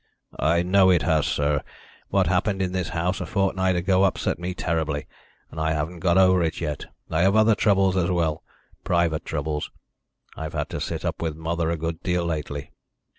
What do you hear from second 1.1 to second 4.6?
sir. What happened in this house a fortnight ago upset me